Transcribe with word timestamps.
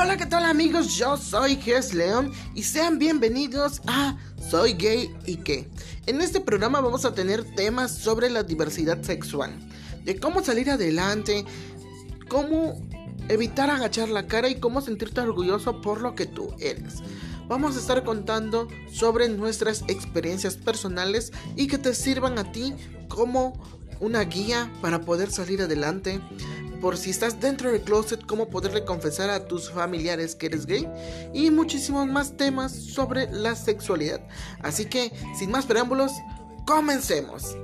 Hola, 0.00 0.16
¿qué 0.16 0.26
tal 0.26 0.44
amigos? 0.44 0.96
Yo 0.96 1.16
soy 1.16 1.56
Ges 1.56 1.92
León 1.92 2.30
y 2.54 2.62
sean 2.62 3.00
bienvenidos 3.00 3.82
a 3.88 4.16
Soy 4.48 4.74
Gay 4.74 5.12
y 5.26 5.38
qué. 5.38 5.68
En 6.06 6.20
este 6.20 6.40
programa 6.40 6.80
vamos 6.80 7.04
a 7.04 7.14
tener 7.14 7.42
temas 7.56 7.96
sobre 7.96 8.30
la 8.30 8.44
diversidad 8.44 9.02
sexual, 9.02 9.58
de 10.04 10.20
cómo 10.20 10.44
salir 10.44 10.70
adelante, 10.70 11.44
cómo 12.28 12.80
evitar 13.28 13.70
agachar 13.70 14.08
la 14.08 14.28
cara 14.28 14.48
y 14.48 14.60
cómo 14.60 14.82
sentirte 14.82 15.20
orgulloso 15.20 15.80
por 15.80 16.00
lo 16.00 16.14
que 16.14 16.26
tú 16.26 16.54
eres. 16.60 17.02
Vamos 17.48 17.74
a 17.74 17.80
estar 17.80 18.04
contando 18.04 18.68
sobre 18.92 19.28
nuestras 19.28 19.82
experiencias 19.88 20.56
personales 20.56 21.32
y 21.56 21.66
que 21.66 21.76
te 21.76 21.92
sirvan 21.92 22.38
a 22.38 22.52
ti 22.52 22.72
como 23.08 23.60
una 23.98 24.22
guía 24.22 24.70
para 24.80 25.00
poder 25.00 25.32
salir 25.32 25.60
adelante 25.60 26.20
por 26.80 26.96
si 26.96 27.10
estás 27.10 27.40
dentro 27.40 27.70
del 27.72 27.82
closet, 27.82 28.24
cómo 28.26 28.48
poderle 28.48 28.84
confesar 28.84 29.30
a 29.30 29.46
tus 29.46 29.70
familiares 29.70 30.34
que 30.34 30.46
eres 30.46 30.66
gay 30.66 30.88
y 31.32 31.50
muchísimos 31.50 32.06
más 32.06 32.36
temas 32.36 32.72
sobre 32.72 33.30
la 33.30 33.54
sexualidad. 33.56 34.20
Así 34.60 34.86
que, 34.86 35.12
sin 35.38 35.50
más 35.50 35.66
preámbulos, 35.66 36.12
comencemos. 36.66 37.56